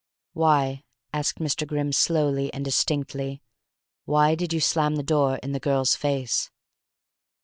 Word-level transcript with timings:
"Why," 0.33 0.83
asked 1.13 1.37
Mr. 1.37 1.67
Grimm 1.67 1.91
slowly 1.91 2.51
and 2.55 2.65
distinctly, 2.65 3.43
"why 4.05 4.33
did 4.33 4.51
you 4.51 4.59
slam 4.59 4.95
the 4.95 5.03
door 5.03 5.35
in 5.43 5.51
the 5.51 5.59
girl's 5.59 5.95
face?" 5.95 6.49